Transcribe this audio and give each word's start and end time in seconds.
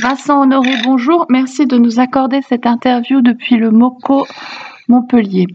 Vincent 0.00 0.40
Honoré, 0.40 0.76
bonjour. 0.82 1.26
Merci 1.28 1.66
de 1.66 1.76
nous 1.76 2.00
accorder 2.00 2.40
cette 2.40 2.64
interview 2.64 3.20
depuis 3.20 3.56
le 3.56 3.70
MOCO 3.70 4.26
Montpellier. 4.88 5.46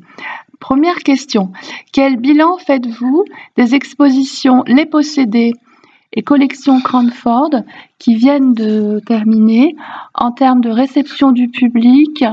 Première 0.59 0.97
question. 0.97 1.51
Quel 1.91 2.17
bilan 2.17 2.59
faites-vous 2.59 3.25
des 3.57 3.73
expositions 3.73 4.63
Les 4.67 4.85
Possédés 4.85 5.53
et 6.13 6.21
collections 6.21 6.79
Cranford 6.79 7.63
qui 7.97 8.15
viennent 8.15 8.53
de 8.53 9.01
terminer 9.07 9.75
en 10.13 10.31
termes 10.31 10.61
de 10.61 10.69
réception 10.69 11.31
du 11.31 11.49
public, 11.49 12.23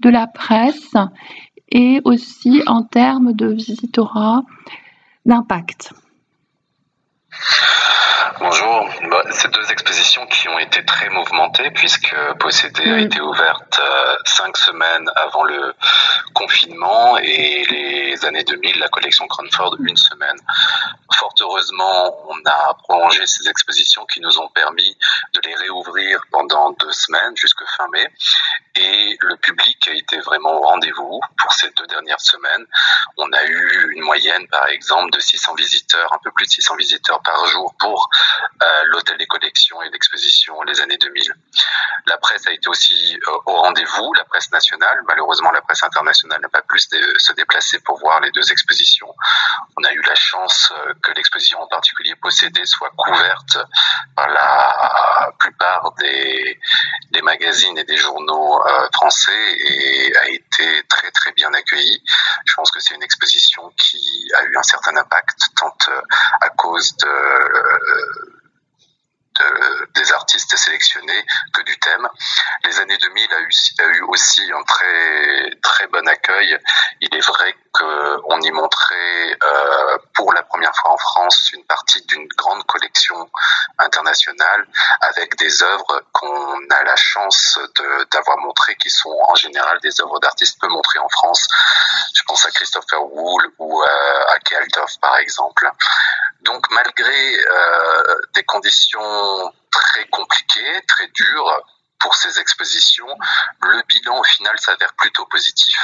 de 0.00 0.08
la 0.08 0.26
presse 0.26 0.94
et 1.70 2.00
aussi 2.06 2.62
en 2.66 2.84
termes 2.84 3.34
de 3.34 3.48
visitorat 3.48 4.44
d'impact? 5.26 5.92
Bonjour. 8.40 8.88
Bah, 9.10 9.22
ces 9.32 9.48
deux 9.48 9.70
expositions 9.70 10.26
qui 10.26 10.48
ont 10.48 10.58
été 10.58 10.82
très 10.86 11.10
mouvementées 11.10 11.70
puisque 11.72 12.16
Possédé 12.38 12.90
a 12.90 12.98
été 12.98 13.20
ouverte 13.20 13.78
euh, 13.78 14.16
cinq 14.24 14.56
semaines 14.56 15.10
avant 15.14 15.44
le 15.44 15.74
confinement 16.32 17.18
et 17.18 17.64
les 17.70 18.24
années 18.24 18.42
2000, 18.44 18.78
la 18.78 18.88
collection 18.88 19.26
Cranford 19.26 19.76
une 19.80 19.96
semaine. 19.96 20.38
Fort 21.12 21.34
heureusement, 21.40 22.16
on 22.30 22.48
a 22.48 22.74
prolongé 22.82 23.26
ces 23.26 23.46
expositions 23.46 24.06
qui 24.06 24.20
nous 24.20 24.38
ont 24.38 24.48
permis 24.48 24.96
de 25.34 25.40
les 25.44 25.54
réouvrir 25.56 26.22
pendant 26.30 26.70
deux 26.72 26.92
semaines 26.92 27.36
jusque 27.36 27.62
fin 27.76 27.88
mai 27.92 28.08
et 28.76 29.18
le 29.20 29.36
public 29.36 29.88
a 29.88 29.94
été 29.94 30.18
vraiment 30.20 30.54
au 30.54 30.60
rendez-vous 30.60 31.20
pour 31.38 31.52
ces 31.52 31.70
deux 31.76 31.86
dernières 31.86 32.20
semaines. 32.20 32.66
On 33.16 33.30
a 33.32 33.44
eu 33.44 33.92
une 33.94 34.02
moyenne, 34.02 34.46
par 34.48 34.66
exemple, 34.68 35.10
de 35.10 35.20
600 35.20 35.54
visiteurs, 35.54 36.12
un 36.12 36.18
peu 36.22 36.30
plus 36.32 36.46
de 36.46 36.50
600 36.50 36.76
visiteurs 36.76 37.20
par 37.22 37.46
jour 37.46 37.74
pour 37.78 38.08
l'hôtel 38.86 39.16
des 39.18 39.26
collections 39.26 39.80
et 39.82 39.90
l'exposition 39.90 40.60
les 40.62 40.80
années 40.80 40.96
2000. 40.96 41.34
La 42.06 42.16
presse 42.18 42.46
a 42.46 42.52
été 42.52 42.68
aussi 42.68 43.18
euh, 43.28 43.30
au 43.46 43.54
rendez-vous, 43.56 44.12
la 44.14 44.24
presse 44.24 44.50
nationale. 44.50 45.00
Malheureusement, 45.06 45.50
la 45.52 45.60
presse 45.60 45.82
internationale 45.82 46.40
n'a 46.40 46.48
pas 46.48 46.62
pu 46.62 46.78
se 46.78 47.32
déplacer 47.32 47.80
pour 47.80 47.98
voir 47.98 48.20
les 48.20 48.30
deux 48.30 48.50
expositions. 48.50 49.14
On 49.76 49.84
a 49.84 49.92
eu 49.92 50.02
la 50.02 50.14
chance 50.14 50.72
euh, 50.76 50.94
que 51.02 51.12
l'exposition 51.12 51.60
en 51.60 51.66
particulier 51.66 52.09
possédée 52.22 52.64
soit 52.66 52.90
couverte 52.96 53.58
par 54.16 54.28
la 54.28 55.32
plupart 55.38 55.92
des, 55.98 56.58
magazines 57.22 57.76
et 57.76 57.84
des 57.84 57.98
journaux 57.98 58.62
français 58.94 59.56
et 59.58 60.16
a 60.16 60.28
été 60.28 60.82
très 60.88 61.10
très 61.10 61.32
bien 61.32 61.52
accueillie. 61.52 62.02
Je 62.46 62.54
pense 62.54 62.70
que 62.70 62.80
c'est 62.80 62.94
une 62.94 63.02
exposition 63.02 63.70
qui 63.76 64.28
a 64.36 64.44
eu 64.44 64.56
un 64.56 64.62
certain 64.62 64.96
impact 64.96 65.38
tant 65.56 65.76
à 66.40 66.48
cause 66.48 66.96
de 66.96 68.40
des 69.94 70.12
artistes 70.12 70.56
sélectionnés 70.56 71.24
que 71.52 71.62
du 71.62 71.78
thème. 71.78 72.08
Années 72.80 72.96
2000 72.96 73.28
a 73.32 73.86
eu, 73.88 74.02
aussi 74.08 74.50
un 74.52 74.62
très 74.62 75.50
très 75.62 75.86
bon 75.88 76.06
accueil. 76.08 76.58
Il 77.00 77.14
est 77.14 77.26
vrai 77.26 77.54
qu'on 77.72 78.40
y 78.40 78.50
montrait 78.50 79.36
euh, 79.42 79.98
pour 80.14 80.32
la 80.32 80.42
première 80.42 80.74
fois 80.76 80.92
en 80.92 80.96
France 80.96 81.50
une 81.52 81.64
partie 81.64 82.02
d'une 82.06 82.26
grande 82.36 82.64
collection 82.64 83.30
internationale 83.78 84.66
avec 85.02 85.36
des 85.36 85.62
œuvres 85.62 86.02
qu'on 86.12 86.58
a 86.70 86.82
la 86.84 86.96
chance 86.96 87.58
d'avoir 88.10 88.38
montrées 88.38 88.76
qui 88.76 88.90
sont 88.90 89.16
en 89.28 89.34
général 89.34 89.78
des 89.80 90.00
œuvres 90.00 90.18
d'artistes 90.20 90.58
peu 90.60 90.68
montrées 90.68 90.98
en 91.00 91.08
France. 91.08 91.46
Je 92.14 92.22
pense 92.26 92.46
à 92.46 92.50
Christopher 92.50 93.04
Wool 93.12 93.52
ou 93.58 93.82
à 93.82 94.38
Kealtov 94.40 94.98
par 95.00 95.18
exemple. 95.18 95.70
Donc 96.42 96.64
malgré 96.70 97.38
euh, 97.38 98.14
des 98.34 98.44
conditions 98.44 99.52
très 99.70 100.06
compliquées, 100.06 100.80
très 100.86 101.06
dures, 101.08 101.62
pour 102.00 102.14
ces 102.14 102.38
expositions, 102.40 103.06
le 103.62 103.82
bilan 103.86 104.18
au 104.18 104.24
final 104.24 104.58
s'avère 104.58 104.92
plutôt 104.94 105.26
positif. 105.26 105.76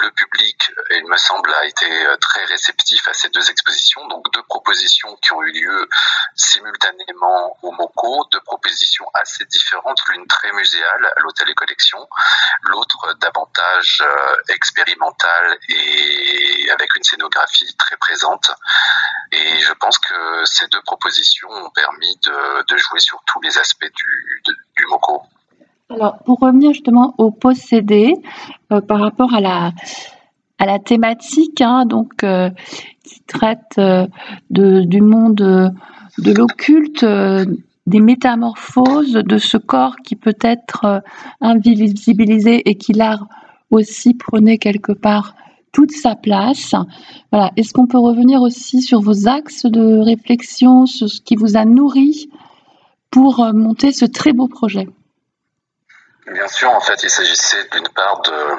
Le 0.00 0.10
public, 0.10 0.70
il 0.90 1.06
me 1.06 1.16
semble, 1.16 1.54
a 1.54 1.64
été 1.64 2.06
euh, 2.06 2.16
très 2.16 2.44
réceptif 2.44 3.06
à 3.08 3.12
ces 3.14 3.28
deux 3.30 3.48
expositions, 3.50 4.06
donc 4.08 4.30
deux 4.32 4.42
propositions 4.42 5.16
qui 5.16 5.32
ont 5.32 5.42
eu 5.42 5.52
lieu 5.52 5.88
simultanément 6.34 7.56
au 7.62 7.70
MOCO, 7.72 8.28
deux 8.32 8.40
propositions 8.40 9.06
assez 9.14 9.44
différentes, 9.46 9.98
l'une 10.08 10.26
très 10.26 10.52
muséale 10.52 11.12
à 11.16 11.20
l'hôtel 11.20 11.48
et 11.48 11.54
collection, 11.54 12.08
l'autre 12.62 13.14
davantage 13.20 14.02
euh, 14.04 14.36
expérimentale 14.48 15.58
et 15.68 16.70
avec 16.70 16.94
une 16.96 17.04
scénographie 17.04 17.74
très 17.76 17.96
présente. 17.96 18.50
Et 19.30 19.60
je 19.60 19.72
pense 19.74 19.98
que 19.98 20.44
ces 20.44 20.66
deux 20.68 20.82
propositions 20.82 21.50
ont 21.50 21.70
permis 21.70 22.18
de, 22.22 22.76
jouer 22.76 23.00
sur 23.00 23.22
tous 23.26 23.40
les 23.42 23.58
aspects 23.58 23.92
du, 23.94 24.42
du 24.76 24.86
MOCO. 24.86 25.22
Alors, 25.94 26.18
pour 26.24 26.38
revenir 26.40 26.72
justement 26.72 27.14
au 27.18 27.30
possédé, 27.30 28.14
euh, 28.72 28.80
par 28.80 29.00
rapport 29.00 29.34
à 29.34 29.40
la, 29.40 29.72
à 30.58 30.64
la 30.64 30.78
thématique, 30.78 31.60
hein, 31.60 31.84
donc, 31.84 32.24
euh, 32.24 32.48
qui 33.04 33.20
traite 33.24 33.74
euh, 33.78 34.06
de, 34.50 34.80
du 34.80 35.02
monde 35.02 35.34
de 36.18 36.32
l'occulte, 36.32 37.04
des 37.86 38.00
métamorphoses 38.00 39.12
de 39.12 39.38
ce 39.38 39.58
corps 39.58 39.96
qui 40.04 40.16
peut 40.16 40.36
être 40.40 41.02
invisibilisé 41.40 42.68
et 42.68 42.76
qui 42.76 42.92
l'art 42.92 43.26
aussi 43.70 44.14
prenait 44.14 44.58
quelque 44.58 44.92
part 44.92 45.34
toute 45.72 45.90
sa 45.90 46.14
place. 46.14 46.74
Voilà. 47.32 47.50
Est-ce 47.56 47.72
qu'on 47.72 47.86
peut 47.86 47.98
revenir 47.98 48.40
aussi 48.40 48.82
sur 48.82 49.00
vos 49.00 49.26
axes 49.26 49.66
de 49.66 49.98
réflexion, 49.98 50.86
sur 50.86 51.08
ce 51.08 51.20
qui 51.20 51.34
vous 51.34 51.56
a 51.56 51.64
nourri 51.64 52.28
pour 53.10 53.44
monter 53.52 53.92
ce 53.92 54.04
très 54.04 54.32
beau 54.32 54.48
projet? 54.48 54.86
Bien 56.26 56.48
sûr, 56.48 56.70
en 56.70 56.80
fait, 56.80 57.02
il 57.02 57.10
s'agissait 57.10 57.68
d'une 57.72 57.88
part 57.88 58.20
de 58.20 58.58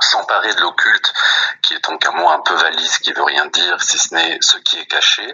s'emparer 0.00 0.54
de 0.54 0.60
l'occulte, 0.60 1.12
qui 1.62 1.74
est 1.74 1.84
donc 1.84 2.04
un 2.06 2.12
mot 2.12 2.28
un 2.28 2.40
peu 2.40 2.54
valise, 2.54 2.98
qui 2.98 3.12
veut 3.12 3.22
rien 3.22 3.46
dire, 3.46 3.82
si 3.82 3.98
ce 3.98 4.14
n'est 4.14 4.38
ce 4.40 4.58
qui 4.58 4.78
est 4.78 4.86
caché, 4.86 5.26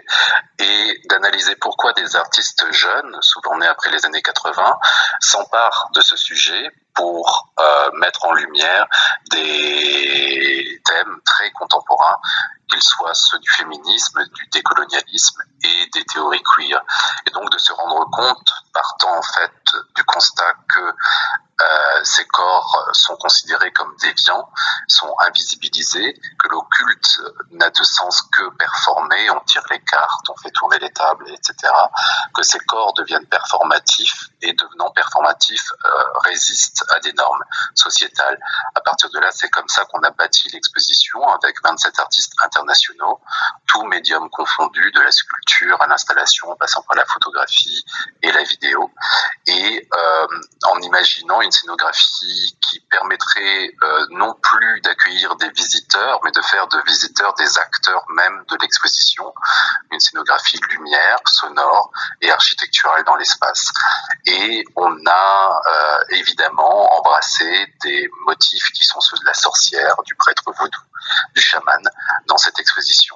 et 0.59 1.01
d'analyser 1.09 1.55
pourquoi 1.55 1.93
des 1.93 2.15
artistes 2.15 2.65
jeunes, 2.71 3.17
souvent 3.21 3.57
nés 3.57 3.67
après 3.67 3.89
les 3.91 4.05
années 4.05 4.21
80, 4.21 4.79
s'emparent 5.19 5.89
de 5.93 6.01
ce 6.01 6.15
sujet 6.15 6.71
pour 6.95 7.51
euh, 7.59 7.91
mettre 7.93 8.25
en 8.25 8.33
lumière 8.33 8.85
des 9.31 10.81
thèmes 10.85 11.19
très 11.25 11.51
contemporains, 11.51 12.17
qu'ils 12.69 12.83
soient 12.83 13.13
ceux 13.13 13.39
du 13.39 13.49
féminisme, 13.49 14.23
du 14.33 14.47
décolonialisme 14.47 15.43
et 15.63 15.87
des 15.93 16.03
théories 16.05 16.43
queer. 16.43 16.81
Et 17.25 17.31
donc 17.31 17.49
de 17.51 17.57
se 17.57 17.71
rendre 17.73 18.09
compte, 18.11 18.51
partant 18.73 19.17
en 19.17 19.21
fait 19.21 19.51
du 19.95 20.03
constat 20.05 20.53
que 20.73 20.79
euh, 20.79 22.03
ces 22.03 22.25
corps 22.25 22.89
sont 23.03 23.15
considérés 23.17 23.71
comme 23.71 23.95
déviants, 23.97 24.49
sont 24.87 25.13
invisibilisés, 25.27 26.19
que 26.39 26.47
l'occulte 26.49 27.21
n'a 27.51 27.69
de 27.69 27.83
sens 27.83 28.21
que 28.21 28.49
performer, 28.57 29.29
on 29.29 29.39
tire 29.41 29.63
les 29.69 29.79
cartes, 29.79 30.29
etc. 31.27 31.71
Que 32.33 32.43
ces 32.43 32.59
corps 32.59 32.93
deviennent 32.93 33.25
performatifs 33.27 34.29
et 34.41 34.53
devenant 34.53 34.91
performatifs 34.91 35.71
euh, 35.85 35.89
résistent 36.25 36.85
à 36.89 36.99
des 36.99 37.13
normes 37.13 37.43
sociétales. 37.75 38.39
À 38.75 38.81
partir 38.81 39.09
de 39.09 39.19
là, 39.19 39.29
c'est 39.31 39.49
comme 39.49 39.67
ça 39.67 39.85
qu'on 39.85 40.01
a 40.01 40.11
bâti 40.11 40.49
l'exposition 40.49 41.25
avec 41.29 41.55
27 41.63 41.99
artistes 41.99 42.33
internationaux, 42.43 43.19
tous 43.67 43.83
médiums 43.87 44.29
confondus, 44.29 44.91
de 44.91 45.01
la 45.01 45.11
sculpture 45.11 45.81
à 45.81 45.87
l'installation, 45.87 46.55
passant 46.57 46.81
par 46.83 46.97
la 46.97 47.05
photographie 47.05 47.83
et 48.21 48.31
la 48.31 48.43
vidéo, 48.43 48.91
et 49.47 49.87
euh, 49.95 50.27
en 50.71 50.81
imaginant 50.81 51.41
une 51.41 51.51
scénographie 51.51 52.57
qui 52.61 52.79
permettrait 52.81 53.71
euh, 53.83 54.05
non 54.11 54.33
plus 54.41 54.81
d'accueillir 54.81 55.35
des 55.35 55.49
visiteurs, 55.49 56.19
mais 56.23 56.31
de 56.31 56.41
faire 56.41 56.67
de 56.67 56.81
visiteurs 56.85 57.33
des 57.35 57.57
acteurs 57.57 58.05
même 58.09 58.43
de 58.49 58.57
l'exposition, 58.61 59.33
une 59.91 59.99
scénographie 59.99 60.59
lumière, 60.69 60.92
sonore 61.25 61.91
et 62.21 62.29
architecturale 62.31 63.03
dans 63.05 63.15
l'espace. 63.15 63.71
Et 64.25 64.63
on 64.75 64.91
a 65.05 65.61
euh, 65.67 66.15
évidemment 66.17 66.89
embrassé 66.97 67.45
des 67.83 68.09
motifs 68.27 68.71
qui 68.73 68.85
sont 68.85 68.99
ceux 69.01 69.17
de 69.17 69.25
la 69.25 69.33
sorcière, 69.33 69.95
du 70.05 70.15
prêtre 70.15 70.43
vaudou, 70.45 70.79
du 71.35 71.41
chaman 71.41 71.81
dans 72.27 72.37
cette 72.37 72.59
exposition. 72.59 73.15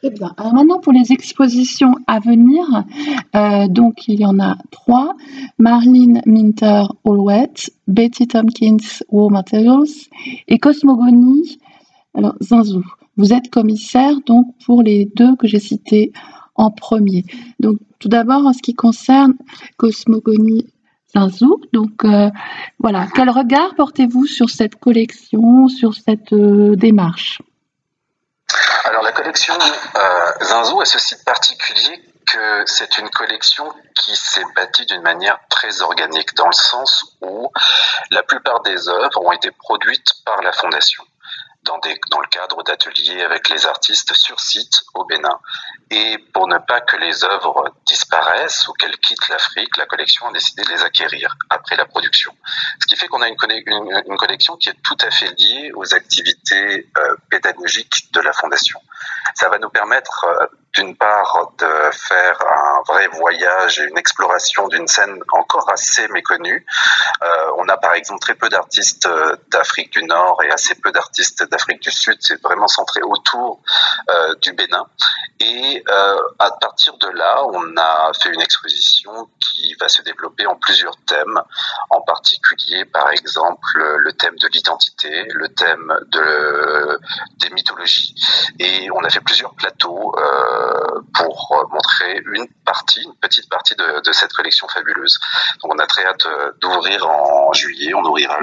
Très 0.00 0.10
bien. 0.10 0.34
Alors 0.36 0.52
maintenant 0.52 0.80
pour 0.80 0.92
les 0.92 1.12
expositions 1.12 1.94
à 2.06 2.20
venir, 2.20 2.66
euh, 3.34 3.68
donc 3.68 4.06
il 4.06 4.20
y 4.20 4.26
en 4.26 4.38
a 4.38 4.56
trois 4.70 5.14
Marlene 5.58 6.20
Minter 6.26 6.84
Allwet, 7.06 7.70
Betty 7.86 8.28
Tompkins 8.28 9.02
War 9.08 9.30
Materials 9.30 10.08
et 10.46 10.58
Cosmogonie 10.58 11.58
alors 12.14 12.34
Zinzou. 12.40 12.84
Vous 13.16 13.32
êtes 13.32 13.50
commissaire 13.50 14.20
donc 14.26 14.46
pour 14.66 14.82
les 14.82 15.10
deux 15.16 15.36
que 15.36 15.46
j'ai 15.46 15.60
cités 15.60 16.12
en 16.54 16.70
premier. 16.70 17.24
Donc 17.60 17.78
tout 17.98 18.08
d'abord 18.08 18.46
en 18.46 18.52
ce 18.52 18.62
qui 18.62 18.74
concerne 18.74 19.34
Cosmogonie 19.76 20.66
Zinzou, 21.14 21.60
donc 21.72 22.04
euh, 22.04 22.30
voilà, 22.78 23.06
quel 23.14 23.30
regard 23.30 23.74
portez-vous 23.76 24.26
sur 24.26 24.50
cette 24.50 24.76
collection, 24.76 25.68
sur 25.68 25.94
cette 25.94 26.32
euh, 26.32 26.74
démarche? 26.76 27.40
Alors 28.84 29.02
la 29.02 29.12
collection 29.12 29.54
euh, 29.54 30.80
a 30.80 30.84
ce 30.84 30.98
site 30.98 31.24
particulier 31.24 32.02
que 32.26 32.64
c'est 32.66 32.98
une 32.98 33.08
collection 33.10 33.68
qui 33.94 34.16
s'est 34.16 34.44
bâtie 34.56 34.86
d'une 34.86 35.02
manière 35.02 35.38
très 35.50 35.82
organique, 35.82 36.34
dans 36.34 36.46
le 36.46 36.52
sens 36.52 37.16
où 37.20 37.50
la 38.10 38.22
plupart 38.22 38.62
des 38.62 38.88
œuvres 38.88 39.24
ont 39.24 39.32
été 39.32 39.50
produites 39.50 40.12
par 40.24 40.42
la 40.42 40.52
Fondation 40.52 41.04
dans 41.64 42.20
le 42.20 42.28
cadre 42.28 42.62
d'ateliers 42.62 43.22
avec 43.22 43.48
les 43.48 43.66
artistes 43.66 44.12
sur 44.14 44.38
site 44.40 44.82
au 44.94 45.04
Bénin. 45.04 45.38
Et 45.90 46.18
pour 46.32 46.48
ne 46.48 46.58
pas 46.58 46.80
que 46.80 46.96
les 46.96 47.24
œuvres 47.24 47.74
disparaissent 47.86 48.66
ou 48.68 48.72
qu'elles 48.72 48.96
quittent 48.98 49.28
l'Afrique, 49.28 49.76
la 49.76 49.86
collection 49.86 50.26
a 50.26 50.32
décidé 50.32 50.62
de 50.62 50.70
les 50.70 50.82
acquérir 50.82 51.36
après 51.50 51.76
la 51.76 51.84
production. 51.84 52.34
Ce 52.80 52.86
qui 52.86 52.96
fait 52.96 53.06
qu'on 53.06 53.22
a 53.22 53.28
une, 53.28 53.36
collection 54.16 54.56
qui 54.56 54.70
est 54.70 54.82
tout 54.82 54.96
à 55.00 55.10
fait 55.10 55.30
liée 55.38 55.72
aux 55.74 55.94
activités 55.94 56.90
euh, 56.98 57.16
pédagogiques 57.28 58.12
de 58.12 58.20
la 58.20 58.32
Fondation. 58.32 58.80
Ça 59.34 59.48
va 59.48 59.58
nous 59.58 59.70
permettre 59.70 60.24
euh, 60.24 60.46
d'une 60.74 60.96
part 60.96 61.52
de 61.58 61.90
faire 61.92 62.38
un 62.40 62.82
vrai 62.92 63.06
voyage 63.08 63.78
et 63.78 63.84
une 63.84 63.98
exploration 63.98 64.66
d'une 64.68 64.88
scène 64.88 65.22
encore 65.32 65.70
assez 65.70 66.08
méconnue. 66.08 66.66
Euh, 67.22 67.26
on 67.58 67.68
a 67.68 67.76
par 67.76 67.94
exemple 67.94 68.20
très 68.20 68.34
peu 68.34 68.48
d'artistes 68.48 69.06
euh, 69.06 69.36
d'Afrique 69.50 69.92
du 69.92 70.02
Nord 70.04 70.42
et 70.42 70.50
assez 70.50 70.74
peu 70.74 70.90
d'artistes 70.90 71.48
d'Afrique 71.48 71.82
du 71.82 71.90
Sud. 71.90 72.16
C'est 72.20 72.42
vraiment 72.42 72.68
centré 72.68 73.02
autour 73.02 73.60
du 74.42 74.52
Bénin. 74.52 74.86
Et 75.40 75.82
à 76.38 76.50
partir 76.60 76.96
de 76.98 77.08
là, 77.08 77.44
on 77.52 77.76
a 77.76 78.10
fait 78.20 78.30
une 78.30 78.40
exposition 78.40 79.28
qui 79.40 79.74
va 79.80 79.88
se 79.88 80.02
développer 80.02 80.46
en 80.46 80.56
plusieurs 80.56 80.96
thèmes, 81.06 81.40
en 81.90 82.00
particulier 82.02 82.84
par 82.84 83.10
exemple 83.10 83.78
le 83.98 84.12
thème 84.12 84.36
de 84.36 84.48
l'identité, 84.48 85.24
le 85.30 85.48
thème 85.48 85.92
de, 86.08 86.98
des 87.38 87.50
mythologies. 87.50 88.14
Et 88.58 88.90
on 88.92 89.02
a 89.04 89.10
fait 89.10 89.23
plusieurs 89.24 89.54
plateaux. 89.54 90.14
Euh, 90.18 90.74
euh, 90.94 91.00
pour 91.14 91.68
montrer 91.72 92.22
une 92.34 92.46
partie, 92.64 93.02
une 93.02 93.14
petite 93.20 93.48
partie 93.48 93.74
de, 93.76 94.12
cette 94.12 94.32
collection 94.32 94.66
fabuleuse. 94.68 95.18
Donc 95.62 95.74
on 95.74 95.78
a 95.78 95.86
très 95.86 96.04
hâte 96.04 96.26
euh, 96.26 96.50
d'ouvrir 96.60 97.06
en 97.08 97.52
juillet, 97.52 97.94
on 97.94 98.02
ouvrira 98.04 98.38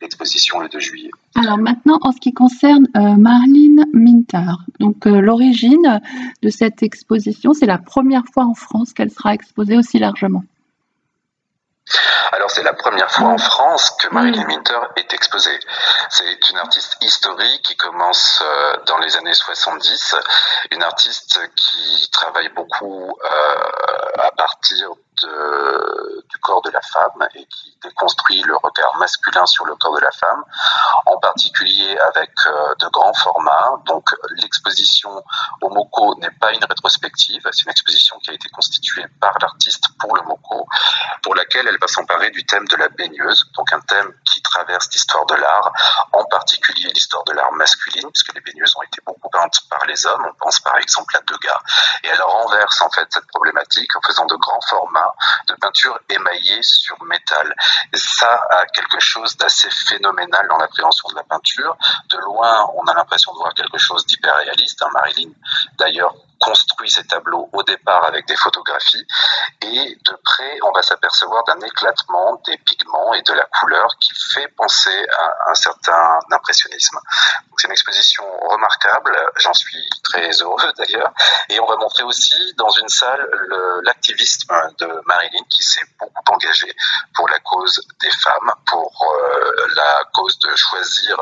l'exposition 0.00 0.60
le 0.60 0.68
2 0.68 0.78
juillet. 0.78 1.10
Alors 1.34 1.58
maintenant, 1.58 1.98
en 2.02 2.12
ce 2.12 2.20
qui 2.20 2.32
concerne 2.32 2.86
euh, 2.96 3.16
Marlene 3.16 3.84
Minter, 3.92 4.52
donc 4.78 5.04
l'origine 5.06 6.00
de 6.42 6.48
cette 6.50 6.82
exposition, 6.82 7.52
c'est 7.52 7.66
la 7.66 7.78
première 7.78 8.24
fois 8.32 8.44
en 8.44 8.54
France 8.54 8.92
qu'elle 8.92 9.10
sera 9.10 9.34
exposée 9.34 9.76
aussi 9.76 9.98
largement. 9.98 10.44
Alors 12.32 12.50
c'est 12.50 12.62
la 12.62 12.74
première 12.74 13.10
fois 13.10 13.28
en 13.28 13.38
France 13.38 13.90
que 14.00 14.08
Marilyn 14.08 14.44
Minter 14.46 14.80
est 14.96 15.12
exposée. 15.14 15.58
C'est 16.10 16.50
une 16.50 16.58
artiste 16.58 16.96
historique 17.00 17.62
qui 17.62 17.76
commence 17.76 18.42
euh, 18.44 18.76
dans 18.86 18.98
les 18.98 19.16
années 19.16 19.34
70, 19.34 20.16
une 20.72 20.82
artiste 20.82 21.40
qui 21.56 22.10
travaille 22.12 22.48
beaucoup 22.50 23.16
euh, 23.24 24.22
à 24.22 24.30
partir 24.32 24.90
de, 25.22 26.24
du 26.28 26.38
corps 26.38 26.62
de 26.62 26.70
la 26.70 26.80
femme 26.80 27.26
et 27.34 27.44
qui 27.46 27.76
déconstruit 27.82 28.42
le 28.42 28.56
regard 28.56 28.96
masculin 28.98 29.46
sur 29.46 29.64
le 29.66 29.74
corps 29.76 29.96
de 29.96 30.00
la 30.00 30.12
femme, 30.12 30.44
particulier 31.18 31.96
avec 31.98 32.30
euh, 32.46 32.74
de 32.80 32.86
grands 32.88 33.14
formats. 33.14 33.82
Donc 33.86 34.10
l'exposition 34.36 35.22
au 35.60 35.68
MoCo 35.70 36.16
n'est 36.20 36.30
pas 36.40 36.52
une 36.52 36.64
rétrospective, 36.64 37.42
c'est 37.52 37.62
une 37.62 37.70
exposition 37.70 38.18
qui 38.18 38.30
a 38.30 38.34
été 38.34 38.48
constituée 38.50 39.04
par 39.20 39.36
l'artiste 39.40 39.84
pour 39.98 40.16
le 40.16 40.22
MoCo, 40.22 40.66
pour 41.22 41.34
laquelle 41.34 41.66
elle 41.68 41.78
va 41.78 41.88
s'emparer 41.88 42.30
du 42.30 42.44
thème 42.44 42.66
de 42.68 42.76
la 42.76 42.88
baigneuse, 42.88 43.50
donc 43.56 43.72
un 43.72 43.80
thème 43.80 44.12
qui 44.32 44.42
traverse 44.42 44.88
l'histoire 44.92 45.26
de 45.26 45.34
l'art, 45.34 45.72
en 46.12 46.24
particulier 46.24 46.90
l'histoire 46.94 47.24
de 47.24 47.32
l'art 47.32 47.52
masculine, 47.52 48.10
puisque 48.10 48.34
les 48.34 48.40
baigneuses 48.40 48.74
ont 48.76 48.82
été 48.82 49.00
beaucoup 49.04 49.28
peintes 49.30 49.60
par 49.70 49.84
les 49.86 50.06
hommes. 50.06 50.24
On 50.28 50.34
pense 50.34 50.60
par 50.60 50.76
exemple 50.78 51.16
à 51.16 51.20
Degas. 51.20 51.60
Et 52.04 52.08
elle 52.08 52.22
renverse 52.22 52.80
en 52.80 52.90
fait 52.90 53.06
cette 53.10 53.26
problématique 53.26 53.94
en 53.96 54.00
faisant 54.06 54.26
de 54.26 54.36
grands 54.36 54.60
formats 54.68 55.14
de 55.48 55.54
peinture 55.54 55.98
émaillée 56.08 56.62
sur 56.62 57.02
métal. 57.04 57.54
Et 57.92 57.98
ça 57.98 58.40
a 58.50 58.66
quelque 58.66 59.00
chose 59.00 59.36
d'assez 59.36 59.68
phénoménal 59.88 60.46
dans 60.48 60.58
l'appréhension 60.58 61.07
de 61.08 61.14
la 61.14 61.24
peinture. 61.24 61.76
De 62.10 62.18
loin, 62.18 62.66
on 62.76 62.84
a 62.84 62.94
l'impression 62.94 63.32
de 63.32 63.38
voir 63.38 63.54
quelque 63.54 63.78
chose 63.78 64.06
d'hyper 64.06 64.34
réaliste. 64.36 64.82
Hein. 64.82 64.88
Marilyn, 64.92 65.30
d'ailleurs, 65.78 66.14
construit 66.38 66.90
ces 66.90 67.04
tableaux 67.06 67.48
au 67.52 67.62
départ 67.62 68.04
avec 68.04 68.26
des 68.26 68.36
photographies 68.36 69.06
et 69.62 69.98
de 70.04 70.18
près 70.24 70.58
on 70.62 70.72
va 70.72 70.82
s'apercevoir 70.82 71.44
d'un 71.44 71.60
éclatement 71.60 72.40
des 72.46 72.56
pigments 72.58 73.14
et 73.14 73.22
de 73.22 73.32
la 73.32 73.44
couleur 73.44 73.88
qui 74.00 74.12
fait 74.32 74.48
penser 74.56 75.06
à 75.16 75.50
un 75.50 75.54
certain 75.54 76.18
impressionnisme. 76.30 76.98
C'est 77.56 77.66
une 77.66 77.72
exposition 77.72 78.24
remarquable, 78.48 79.16
j'en 79.36 79.52
suis 79.52 79.88
très 80.04 80.30
heureux 80.42 80.72
d'ailleurs 80.76 81.12
et 81.48 81.58
on 81.60 81.66
va 81.66 81.76
montrer 81.76 82.04
aussi 82.04 82.54
dans 82.56 82.70
une 82.70 82.88
salle 82.88 83.26
l'activisme 83.82 84.54
de 84.78 85.02
Marilyn 85.06 85.44
qui 85.50 85.62
s'est 85.62 85.84
beaucoup 85.98 86.32
engagée 86.32 86.74
pour 87.14 87.28
la 87.28 87.38
cause 87.40 87.86
des 88.00 88.10
femmes, 88.10 88.52
pour 88.66 88.92
euh, 89.02 89.66
la 89.74 90.02
cause 90.12 90.38
de 90.40 90.54
choisir 90.54 91.16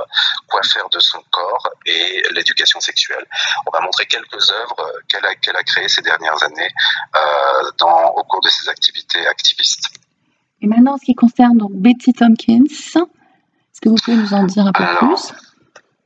quoi 0.49 0.63
faire 0.63 0.89
de 0.91 0.99
son 1.01 1.23
corps 1.31 1.69
et 1.85 2.23
l'éducation 2.33 2.81
sexuelle. 2.81 3.27
On 3.67 3.71
va 3.71 3.81
montrer 3.81 4.07
quelques 4.07 4.51
œuvres 4.51 4.93
qu'elle 5.09 5.25
a, 5.25 5.59
a 5.59 5.63
créées 5.63 5.89
ces 5.89 6.03
dernières 6.03 6.43
années 6.43 6.71
euh, 7.15 7.71
dans, 7.79 8.11
au 8.11 8.23
cours 8.25 8.41
de 8.41 8.49
ses 8.49 8.69
activités 8.69 9.27
activistes. 9.27 9.89
Et 10.63 10.67
maintenant, 10.67 10.95
en 10.95 10.97
ce 10.99 11.05
qui 11.05 11.15
concerne 11.15 11.59
donc 11.59 11.73
Betty 11.75 12.13
Tompkins, 12.13 12.65
est-ce 12.69 13.81
que 13.81 13.89
vous 13.89 13.97
pouvez 14.03 14.17
nous 14.17 14.33
en 14.33 14.45
dire 14.45 14.67
un 14.67 14.73
peu 14.73 14.85
plus? 14.99 15.33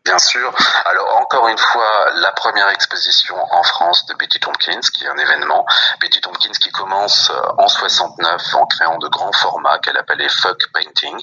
Bien 0.05 0.19
sûr. 0.19 0.55
Alors 0.87 1.19
encore 1.19 1.49
une 1.49 1.59
fois, 1.59 2.11
la 2.15 2.33
première 2.33 2.69
exposition 2.71 3.37
en 3.37 3.63
France 3.63 4.07
de 4.07 4.15
Betty 4.15 4.41
Tompkins, 4.41 4.81
qui 4.95 5.05
est 5.05 5.09
un 5.09 5.17
événement. 5.17 5.67
Betty 6.01 6.23
Tompkins 6.23 6.53
qui 6.59 6.71
commence 6.71 7.31
euh, 7.31 7.41
en 7.59 7.69
69 7.69 8.55
en 8.55 8.67
créant 8.67 8.97
de 8.97 9.09
grands 9.09 9.33
formats 9.33 9.79
qu'elle 9.81 9.99
appelait 9.99 10.29
Fuck 10.29 10.73
Painting, 10.73 11.23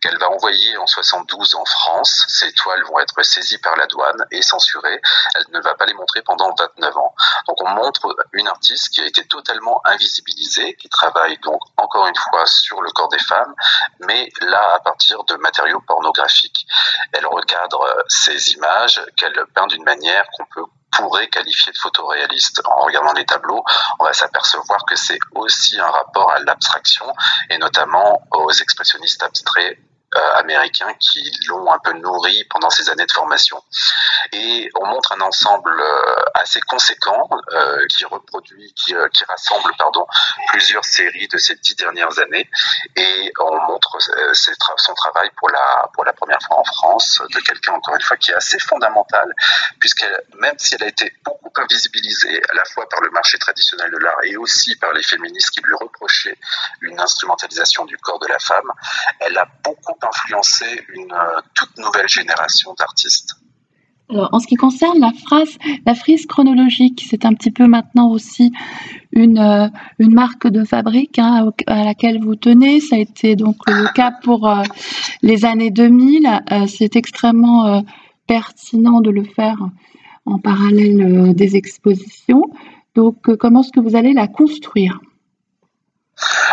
qu'elle 0.00 0.18
va 0.18 0.30
envoyer 0.30 0.78
en 0.78 0.86
72 0.86 1.56
en 1.56 1.64
France. 1.66 2.24
Ces 2.28 2.52
toiles 2.54 2.82
vont 2.84 2.98
être 3.00 3.22
saisies 3.22 3.58
par 3.58 3.76
la 3.76 3.86
douane 3.86 4.24
et 4.30 4.40
censurées. 4.40 5.00
Elle 5.34 5.44
ne 5.52 5.60
va 5.60 5.74
pas 5.74 5.84
les 5.84 5.94
montrer 5.94 6.22
pendant 6.22 6.54
29 6.54 6.96
ans. 6.96 7.14
Donc 7.48 7.62
on 7.62 7.68
montre 7.68 8.16
une 8.32 8.48
artiste 8.48 8.88
qui 8.94 9.02
a 9.02 9.06
été 9.06 9.26
totalement 9.26 9.82
invisibilisée, 9.84 10.74
qui 10.76 10.88
travaille 10.88 11.38
donc 11.38 11.60
encore 11.76 12.06
une 12.06 12.16
fois 12.16 12.46
sur 12.46 12.80
le 12.80 12.90
corps 12.92 13.08
des 13.08 13.18
femmes, 13.18 13.54
mais 14.00 14.30
là 14.40 14.76
à 14.76 14.80
partir 14.80 15.22
de 15.24 15.34
matériaux 15.34 15.82
pornographiques. 15.86 16.66
Elle 17.12 17.26
recadre 17.26 17.82
euh, 17.82 18.02
ces 18.08 18.52
images 18.52 19.00
qu'elle 19.16 19.34
peint 19.54 19.66
d'une 19.66 19.84
manière 19.84 20.24
qu'on 20.32 20.46
peut 20.46 20.64
pourrait 20.96 21.28
qualifier 21.28 21.72
de 21.72 21.78
photoréaliste. 21.78 22.62
En 22.64 22.84
regardant 22.84 23.12
les 23.12 23.24
tableaux, 23.24 23.62
on 23.98 24.04
va 24.04 24.12
s'apercevoir 24.12 24.84
que 24.86 24.96
c'est 24.96 25.18
aussi 25.34 25.78
un 25.78 25.88
rapport 25.88 26.30
à 26.30 26.38
l'abstraction 26.40 27.06
et 27.50 27.58
notamment 27.58 28.22
aux 28.30 28.50
expressionnistes 28.50 29.22
abstraits 29.22 29.78
américains 30.36 30.92
qui 31.00 31.30
l'ont 31.48 31.70
un 31.70 31.78
peu 31.78 31.92
nourri 31.92 32.44
pendant 32.50 32.70
ces 32.70 32.88
années 32.90 33.06
de 33.06 33.12
formation. 33.12 33.62
Et 34.32 34.70
on 34.74 34.86
montre 34.86 35.12
un 35.12 35.20
ensemble 35.20 35.80
euh, 35.80 36.24
assez 36.34 36.60
conséquent 36.62 37.28
euh, 37.52 37.86
qui 37.88 38.04
reproduit, 38.04 38.72
qui, 38.74 38.94
rassemble 39.28 39.72
pardon, 39.78 40.06
plusieurs 40.48 40.84
séries 40.84 41.28
de 41.28 41.38
ces 41.38 41.56
dix 41.56 41.74
dernières 41.76 42.18
années. 42.18 42.48
Et 42.96 43.32
on 43.40 43.56
montre 43.66 43.98
son 44.34 44.94
travail 44.94 45.30
pour 45.36 45.50
la, 45.50 45.90
pour 45.94 46.04
la 46.04 46.12
première 46.12 46.40
fois 46.42 46.58
en 46.58 46.64
France 46.64 47.20
de 47.34 47.40
quelqu'un, 47.40 47.72
encore 47.74 47.94
une 47.94 48.02
fois, 48.02 48.16
qui 48.16 48.30
est 48.30 48.34
assez 48.34 48.58
fondamental, 48.58 49.32
puisque 49.80 50.06
même 50.38 50.58
si 50.58 50.74
elle 50.74 50.84
a 50.84 50.88
été 50.88 51.12
beaucoup 51.24 51.50
invisibilisée 51.56 52.40
à 52.50 52.54
la 52.54 52.64
fois 52.64 52.88
par 52.88 53.00
le 53.00 53.10
marché 53.10 53.38
traditionnel 53.38 53.90
de 53.90 53.98
l'art 53.98 54.18
et 54.24 54.36
aussi 54.36 54.76
par 54.76 54.92
les 54.92 55.02
féministes 55.02 55.50
qui 55.50 55.60
lui 55.60 55.74
reprochaient 55.74 56.38
une 56.80 56.98
instrumentalisation 57.00 57.84
du 57.84 57.96
corps 57.98 58.18
de 58.18 58.26
la 58.28 58.38
femme, 58.38 58.70
elle 59.20 59.36
a 59.38 59.46
beaucoup 59.64 59.94
influencer 60.08 60.82
une 60.94 61.12
euh, 61.12 61.40
toute 61.54 61.76
nouvelle 61.78 62.08
génération 62.08 62.74
d'artistes. 62.78 63.34
en 64.08 64.38
ce 64.38 64.46
qui 64.46 64.54
concerne 64.54 65.00
la 65.00 65.12
phrase, 65.12 65.58
la 65.84 65.94
frise 65.94 66.26
chronologique, 66.26 67.04
c'est 67.08 67.24
un 67.24 67.34
petit 67.34 67.50
peu 67.50 67.66
maintenant 67.66 68.10
aussi 68.10 68.52
une, 69.12 69.38
euh, 69.38 69.68
une 69.98 70.14
marque 70.14 70.46
de 70.46 70.64
fabrique 70.64 71.18
hein, 71.18 71.50
à 71.66 71.84
laquelle 71.84 72.20
vous 72.22 72.36
tenez. 72.36 72.80
Ça 72.80 72.96
a 72.96 72.98
été 72.98 73.34
donc 73.34 73.56
le 73.66 73.92
cas 73.94 74.12
pour 74.22 74.48
euh, 74.48 74.62
les 75.22 75.44
années 75.44 75.70
2000. 75.70 76.42
c'est 76.68 76.96
extrêmement 76.96 77.82
pertinent 78.26 79.00
de 79.00 79.10
le 79.10 79.24
faire 79.24 79.58
en 80.24 80.38
parallèle 80.38 81.34
des 81.34 81.56
expositions. 81.56 82.44
Donc, 82.94 83.36
comment 83.36 83.60
est-ce 83.60 83.72
que 83.72 83.80
vous 83.80 83.96
allez 83.96 84.12
la 84.12 84.26
construire? 84.26 85.00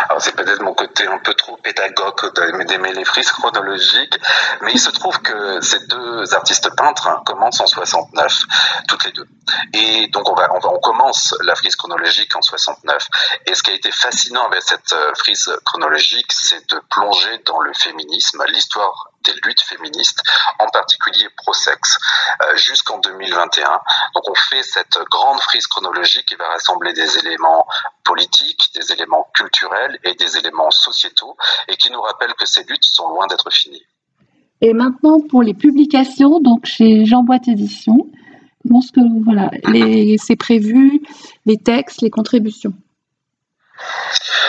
Alors 0.08 0.20
c'est 0.20 0.36
peut-être 0.36 0.62
mon 0.62 0.74
côté 0.74 1.06
un 1.06 1.18
peu 1.18 1.32
trop 1.34 1.56
pédagogue 1.56 2.34
d'aimer 2.66 2.92
les 2.92 3.04
frises 3.04 3.30
chronologiques, 3.30 4.18
mais 4.60 4.72
il 4.72 4.80
se 4.80 4.90
trouve 4.90 5.18
que 5.22 5.60
ces 5.62 5.86
deux 5.86 6.34
artistes 6.34 6.68
peintres 6.76 7.08
hein, 7.08 7.22
commencent 7.24 7.60
en 7.60 7.66
69, 7.66 8.42
toutes 8.88 9.04
les 9.04 9.12
deux. 9.12 9.26
Et 9.72 10.08
donc 10.08 10.28
on, 10.28 10.34
va, 10.34 10.52
on, 10.54 10.58
va, 10.58 10.68
on 10.70 10.80
commence 10.80 11.34
la 11.42 11.54
frise 11.54 11.76
chronologique 11.76 12.36
en 12.36 12.42
69. 12.42 13.08
Et 13.46 13.54
ce 13.54 13.62
qui 13.62 13.70
a 13.70 13.74
été 13.74 13.90
fascinant 13.90 14.46
avec 14.46 14.62
cette 14.62 14.92
euh, 14.92 15.12
frise 15.16 15.50
chronologique, 15.64 16.30
c'est 16.32 16.68
de 16.70 16.80
plonger 16.90 17.38
dans 17.46 17.60
le 17.60 17.72
féminisme, 17.72 18.44
l'histoire 18.48 19.13
des 19.24 19.32
luttes 19.44 19.60
féministes, 19.60 20.22
en 20.58 20.66
particulier 20.68 21.26
pro-sexe, 21.36 21.98
euh, 22.42 22.56
jusqu'en 22.56 22.98
2021. 22.98 23.80
Donc 24.14 24.28
on 24.28 24.34
fait 24.34 24.62
cette 24.62 24.98
grande 25.10 25.40
frise 25.40 25.66
chronologique 25.66 26.26
qui 26.26 26.34
va 26.36 26.48
rassembler 26.48 26.92
des 26.92 27.18
éléments 27.18 27.66
politiques, 28.04 28.70
des 28.74 28.92
éléments 28.92 29.28
culturels 29.34 29.98
et 30.04 30.14
des 30.14 30.36
éléments 30.36 30.70
sociétaux, 30.70 31.36
et 31.68 31.76
qui 31.76 31.90
nous 31.90 32.00
rappelle 32.00 32.34
que 32.34 32.46
ces 32.46 32.64
luttes 32.64 32.84
sont 32.84 33.08
loin 33.08 33.26
d'être 33.26 33.50
finies. 33.50 33.84
Et 34.60 34.72
maintenant 34.72 35.20
pour 35.20 35.42
les 35.42 35.54
publications, 35.54 36.40
donc 36.40 36.64
chez 36.64 37.04
Jean 37.04 37.22
Boîte 37.22 37.48
Édition, 37.48 38.10
comment 38.62 38.80
ce 38.80 38.92
que 38.92 39.24
voilà, 39.24 39.50
c'est 40.18 40.36
prévu, 40.36 41.02
les 41.44 41.58
textes, 41.58 42.00
les 42.00 42.10
contributions 42.10 42.72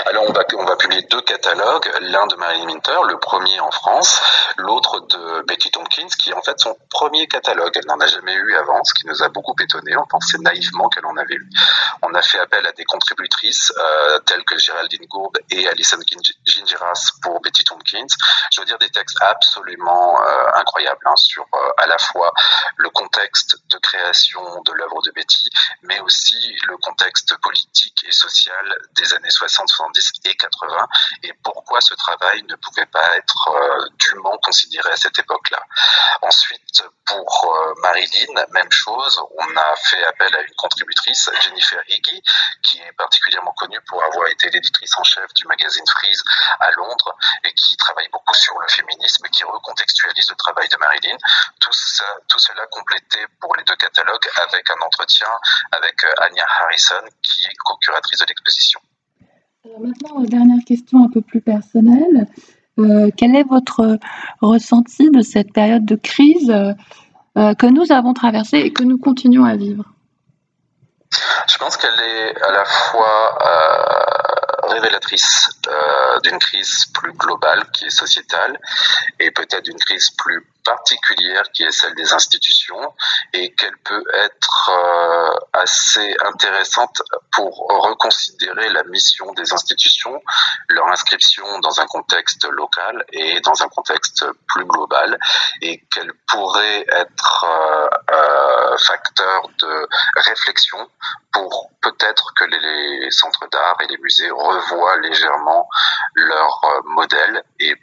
alors 0.05 0.25
on 0.29 0.31
va, 0.31 0.75
publier 0.75 1.01
deux 1.03 1.21
catalogues, 1.21 1.89
l'un 2.01 2.27
de 2.27 2.35
Marilyn 2.35 2.65
Minter, 2.65 2.97
le 3.07 3.17
premier 3.17 3.59
en 3.59 3.71
France, 3.71 4.21
l'autre 4.57 4.99
de 4.99 5.41
Betty 5.47 5.71
Tompkins, 5.71 6.07
qui 6.19 6.29
est 6.29 6.33
en 6.33 6.41
fait 6.41 6.59
son 6.59 6.77
premier 6.89 7.27
catalogue. 7.27 7.71
Elle 7.75 7.87
n'en 7.87 7.99
a 7.99 8.07
jamais 8.07 8.33
eu 8.33 8.55
avant, 8.55 8.83
ce 8.83 8.93
qui 8.93 9.07
nous 9.07 9.23
a 9.23 9.29
beaucoup 9.29 9.55
étonné. 9.61 9.95
On 9.97 10.05
pensait 10.05 10.37
naïvement 10.37 10.89
qu'elle 10.89 11.05
en 11.05 11.17
avait 11.17 11.35
eu. 11.35 11.49
On 12.03 12.13
a 12.13 12.21
fait 12.21 12.39
appel 12.39 12.65
à 12.67 12.71
des 12.73 12.85
contributrices 12.85 13.71
euh, 13.77 14.19
telles 14.19 14.43
que 14.43 14.57
Géraldine 14.57 15.05
Gourde 15.07 15.39
et 15.49 15.67
Alison 15.69 15.97
Gingiras 16.45 17.11
pour 17.21 17.41
Betty 17.41 17.63
Tompkins. 17.63 18.07
Je 18.53 18.61
veux 18.61 18.65
dire 18.65 18.77
des 18.77 18.89
textes 18.89 19.17
absolument 19.21 20.21
euh, 20.21 20.51
incroyables 20.55 21.05
hein, 21.05 21.15
sur 21.15 21.43
euh, 21.53 21.69
à 21.77 21.87
la 21.87 21.97
fois 21.97 22.31
le 22.77 22.89
contexte 22.89 23.57
de 23.69 23.77
création 23.79 24.61
de 24.65 24.73
l'œuvre 24.73 25.01
de 25.03 25.11
Betty, 25.11 25.49
mais 25.83 25.99
aussi 26.01 26.55
le 26.67 26.77
contexte 26.77 27.35
politique 27.37 28.05
et 28.07 28.11
social 28.11 28.77
des 28.95 29.13
années 29.13 29.24
60, 29.29 29.67
70 29.67 30.11
et 30.25 30.35
80 30.35 30.87
et 31.23 31.33
pourquoi 31.43 31.81
ce 31.81 31.93
travail 31.93 32.43
ne 32.43 32.55
pouvait 32.55 32.85
pas 32.87 33.15
être 33.17 33.49
euh, 33.49 33.87
dûment 33.99 34.37
considéré 34.43 34.89
à 34.89 34.95
cette 34.95 35.17
époque-là. 35.19 35.61
Ensuite, 36.21 36.83
pour 37.05 37.55
euh, 37.55 37.73
Marilyn, 37.81 38.45
même 38.51 38.71
chose, 38.71 39.21
on 39.37 39.57
a 39.57 39.75
fait 39.75 40.03
appel 40.05 40.35
à 40.35 40.41
une 40.41 40.55
contributrice, 40.55 41.29
Jennifer 41.41 41.81
Higgy, 41.87 42.21
qui 42.63 42.79
est 42.79 42.91
particulièrement 42.93 43.53
connue 43.53 43.79
pour 43.87 44.03
avoir 44.03 44.27
été 44.27 44.49
l'éditrice 44.49 44.97
en 44.97 45.03
chef 45.03 45.33
du 45.33 45.45
magazine 45.47 45.85
Freeze 45.87 46.23
à 46.59 46.71
Londres 46.71 47.15
et 47.43 47.53
qui 47.53 47.77
travaille 47.77 48.09
beaucoup 48.09 48.33
sur 48.33 48.59
le 48.59 48.67
féminisme, 48.67 49.27
qui 49.29 49.43
recontextualise 49.43 50.29
le 50.29 50.35
travail 50.35 50.67
de 50.69 50.77
Marilyn. 50.77 51.17
Tout, 51.59 51.71
tout 52.27 52.39
cela 52.39 52.65
complété 52.67 53.25
pour 53.39 53.55
les 53.55 53.63
deux 53.63 53.75
catalogues 53.75 54.29
avec 54.37 54.69
un 54.69 54.81
entretien 54.85 55.27
avec 55.71 56.03
euh, 56.03 56.13
Anya 56.21 56.45
Harrison, 56.59 57.03
qui 57.21 57.45
est 57.45 57.55
co-curatrice 57.63 58.19
de 58.19 58.25
l'exposition. 58.25 58.79
Alors 59.65 59.79
maintenant, 59.79 60.21
dernière 60.21 60.63
question 60.63 61.03
un 61.03 61.09
peu 61.09 61.21
plus 61.21 61.41
personnelle. 61.41 62.27
Euh, 62.77 63.09
quel 63.17 63.35
est 63.35 63.43
votre 63.43 63.97
ressenti 64.39 65.09
de 65.09 65.21
cette 65.21 65.53
période 65.53 65.85
de 65.85 65.95
crise 65.95 66.51
euh, 66.51 67.53
que 67.55 67.65
nous 67.65 67.91
avons 67.91 68.13
traversée 68.13 68.57
et 68.57 68.71
que 68.71 68.83
nous 68.83 68.99
continuons 68.99 69.43
à 69.43 69.55
vivre? 69.55 69.85
Je 71.49 71.57
pense 71.57 71.77
qu'elle 71.77 71.99
est 71.99 72.41
à 72.43 72.51
la 72.51 72.65
fois 72.65 73.39
euh, 73.43 74.69
révélatrice 74.73 75.49
d'une 76.23 76.37
crise 76.37 76.85
plus 76.93 77.13
globale 77.13 77.63
qui 77.73 77.85
est 77.85 77.89
sociétale 77.89 78.59
et 79.19 79.31
peut-être 79.31 79.63
d'une 79.63 79.79
crise 79.79 80.11
plus 80.11 80.45
particulière 80.65 81.43
qui 81.53 81.63
est 81.63 81.71
celle 81.71 81.95
des 81.95 82.11
institutions 82.13 82.93
et 83.33 83.53
qu'elle 83.53 83.77
peut 83.77 84.03
être 84.13 84.69
euh, 84.69 85.39
assez 85.53 86.15
intéressante 86.25 87.01
pour 87.31 87.67
reconsidérer 87.69 88.69
la 88.69 88.83
mission 88.83 89.31
des 89.33 89.53
institutions, 89.53 90.21
leur 90.69 90.87
inscription 90.87 91.45
dans 91.59 91.79
un 91.79 91.85
contexte 91.85 92.45
local 92.45 93.05
et 93.13 93.39
dans 93.41 93.61
un 93.61 93.69
contexte 93.69 94.25
plus 94.47 94.65
global 94.65 95.17
et 95.61 95.81
qu'elle 95.93 96.11
pourrait 96.27 96.85
être 96.89 97.45
euh, 97.45 97.87
euh, 98.11 98.77
facteur 98.77 99.47
de 99.59 99.87
réflexion 100.15 100.89
pour 101.31 101.71
peut-être 101.81 102.33
que 102.35 102.45
les, 102.45 103.11
centres 103.11 103.47
d'art 103.51 103.77
et 103.81 103.87
les 103.87 103.97
musées 103.99 104.31
revoient 104.31 104.97
légèrement 104.97 105.69
leur 106.15 106.61
modèle 106.85 107.43
et 107.59 107.75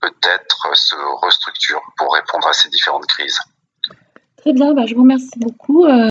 peut-être 0.00 0.70
se 0.74 0.96
restructure 1.24 1.80
pour 1.96 2.14
répondre 2.14 2.46
à 2.48 2.52
ces 2.52 2.68
différentes 2.68 3.06
crises. 3.06 3.38
Très 4.38 4.52
bien, 4.52 4.72
bah, 4.72 4.86
je 4.86 4.94
vous 4.94 5.02
remercie 5.02 5.38
beaucoup. 5.38 5.84
Euh, 5.84 6.08